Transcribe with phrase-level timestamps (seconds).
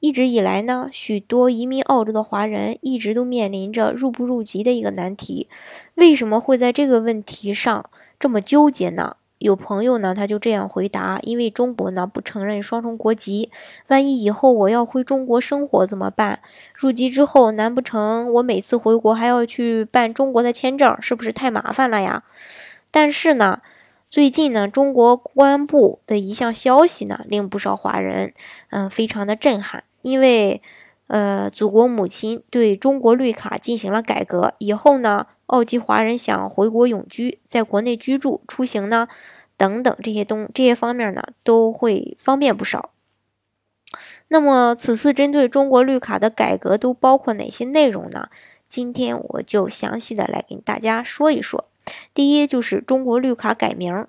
[0.00, 5.48] 一直以来呢，许多移民澳洲的华人一直都面临着入不入籍的一个难题。
[5.94, 9.16] 为什么会在这个问题上这么纠结呢？
[9.38, 13.50] 有朋友呢，他就这样回答：因为中国呢不承认双重国籍，
[13.88, 16.40] 万一以后我要回中国生活怎么办？
[16.74, 22.22] 入籍之后，难不成我每次回国还要去办中国的签证，是不是太麻烦了呀？
[22.90, 23.60] 但是呢。
[24.10, 28.32] 最近呢，中国公安部的一项消息呢，令不少华人，
[28.70, 29.84] 嗯，非常的震撼。
[30.02, 30.62] 因为，
[31.08, 39.08] 呃，祖国母亲对中国绿卡进行了改革，以后呢，澳籍华人想回国永居，在国内居住、出行呢，
[39.56, 42.90] 等等这些东这些方面呢，都会方便不少。
[44.28, 48.28] 那么，此次针对中国绿卡的改革都包括哪些内容呢？
[48.68, 51.64] 今天我就详细的来跟大家说一说。
[52.12, 54.06] 第一就是中国绿卡改名。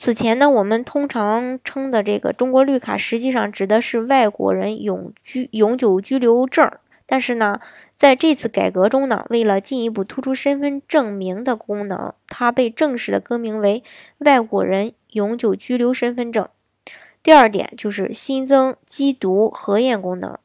[0.00, 6.70] 此前呢，我们通常称的这个中国绿卡，实际上指的是外国人永居永久居留证。
[7.04, 7.60] 但是呢，
[7.96, 13.82] 在这次改革中呢，为了进一步突出身份证明的功能，它被正式的更名为
[14.18, 16.46] 外国人永久居留身份证。
[17.20, 20.38] 第二点就是新增机读核验功能。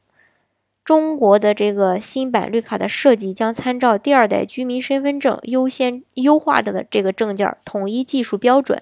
[0.83, 8.81] 中国的这个新版绿卡的设计将参照第二代居民身份证优先优化的这个证件统一技术标准，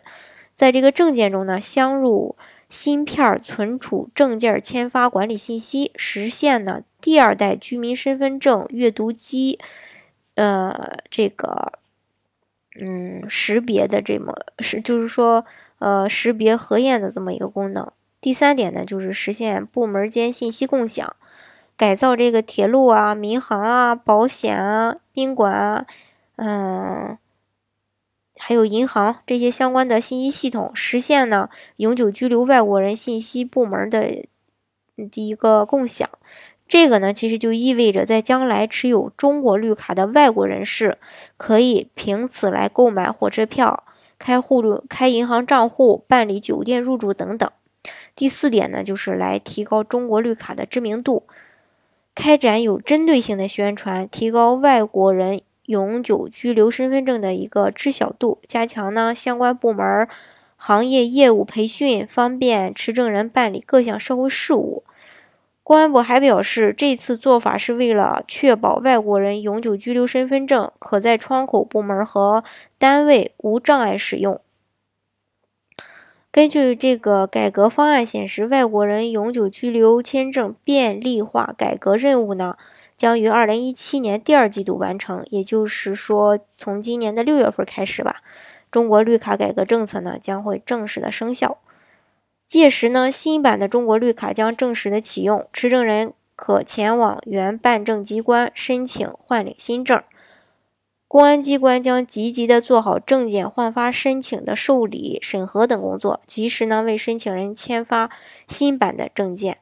[0.61, 2.35] 在这个证件中呢，镶入
[2.69, 9.57] 芯片存储证件签发管理信息，实现呢第二代居民身份证阅读机，
[10.35, 11.79] 呃，这个
[12.79, 15.43] 嗯识别的这么是就是说
[15.79, 17.91] 呃识别核验的这么一个功能。
[18.21, 21.15] 第三点呢，就是实现部门间信息共享。
[21.75, 25.87] 改造这个铁路啊、民航啊、保险啊、宾馆啊，
[26.35, 27.17] 嗯，
[28.51, 34.25] 还有银行这些相关的信息系统，实现呢永久居留外国人信息部门的
[35.13, 36.09] 一个共享。
[36.67, 40.97] 这个呢，其实就意味着在将来持有中国绿卡的外国人士，
[41.37, 43.85] 可以凭此来购买火车票、
[44.19, 47.49] 开户、开银行账户、办理酒店入住等等。
[48.13, 51.23] 第四点呢，就是来提高中国绿卡的知名度。
[52.13, 55.39] 开展有针对性的宣传，提高外国人
[55.71, 60.07] 永久居留身份证的一个知晓度，加强呢相关部门
[60.57, 64.83] 行业业务培训，方便持证人办理各项社会事务。
[65.63, 72.43] 公安部还表示，这次做法是为了确保外国人永久居留身份证可在窗口部门和
[72.77, 74.41] 单位无障碍使用。
[76.31, 82.57] 根据这个改革方案显示，外国人永久居留签证便利化改革任务呢，
[83.01, 85.25] 将于二零一七年第二季度完成。
[85.31, 88.17] 也就是说，从今年的六月份开始吧，
[88.69, 91.57] 中国绿卡改革政策呢将会正式的生效。
[92.45, 99.99] 届时呢，新版的中国绿卡将正式的启用，持证人可前往原办证机关申请换领新证。
[101.07, 108.11] 公安机关将积极的做好证件换发申请的受理、审核等工作，及时呢为申请人签发
[108.47, 109.57] 新版的证件。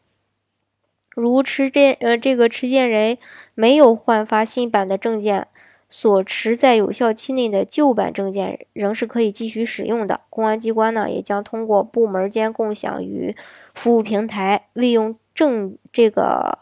[1.19, 3.17] 如持件呃这个持件人
[3.53, 5.47] 没有换发新版的证件，
[5.87, 10.21] 所持在有效期内的旧版证件仍是可以继续使用的。
[10.29, 13.35] 公安机关呢也将通过部门间共享与
[13.73, 16.59] 服务平台，为用证这个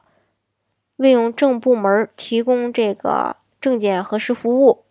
[0.97, 3.37] 为用证部门提供这个。
[3.59, 4.83] 证件核实服务。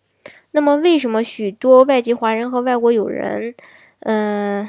[0.50, 3.54] 那么，为什么许多外籍华人和外国友人，
[4.00, 4.68] 嗯，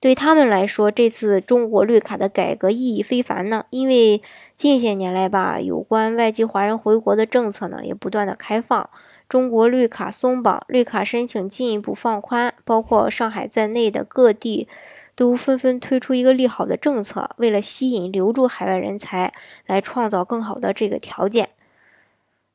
[0.00, 3.64] 对他们来说，这次中国绿卡的改革意义非凡呢？
[3.70, 4.22] 因为
[4.54, 8.88] 近些年来吧，有关外籍华人回国的政策呢，也不断的开放，
[9.28, 14.68] 中国绿卡松绑，绿卡申请进一步放宽，包括上海在内的各地
[15.16, 19.32] 都纷纷推出一个利好的政策，为了吸引留住海外人才，
[19.66, 21.48] 来创造更好的这个条件。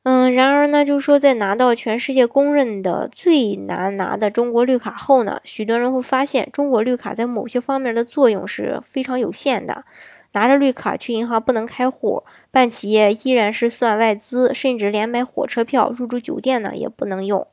[0.04, 9.84] 嗯，然而呢，就是说，在拿到全世界公认的最难拿的中国绿卡后呢，许多人会发现，中国绿卡在某些方面的作用是非常有限的。
[10.32, 17.46] 拿着绿卡去银行不能开户，办企业依然是算外资，甚至连买火车票、入住酒店呢也不能用。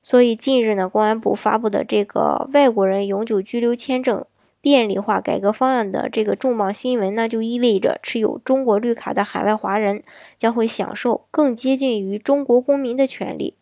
[0.00, 4.24] 所以近日呢，公安部发布的这个外国人永久居留签证
[4.60, 10.02] 便利化改革方案的这个重磅新闻呢，就意味着持有中国绿卡的海外华人
[10.36, 13.54] 将会享受更接近于中国公民的权利。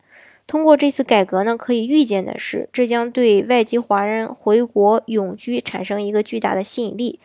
[0.46, 7.18] 通过这次改革呢，可以预见的是，这将对外籍华人回国永居产生一个巨大的吸引力。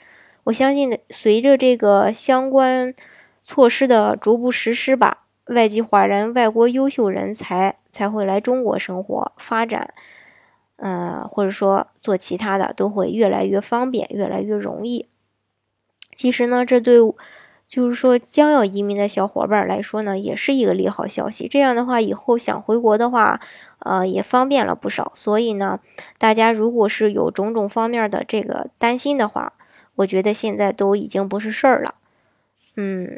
[0.46, 2.94] 我相信，随着这个相关
[3.44, 9.94] 措施的逐步实施吧，外籍华人、外国优秀人才才会来中国生活发展，
[10.82, 15.08] 呃，或者说做其他的，都会越来越方便，越来越容易。
[16.14, 17.00] 其实呢，这对。
[17.68, 21.48] 就是说，将要移民的小伙伴来说呢，也是一个利好消息。
[21.48, 23.40] 这样的话，以后想回国的话，
[23.80, 25.10] 呃，也方便了不少。
[25.16, 25.80] 所以呢，
[26.18, 29.54] 大家如果是有种种方面的这个担心的话，
[29.96, 31.96] 我觉得现在都已经不是事儿了。
[32.76, 33.18] 嗯，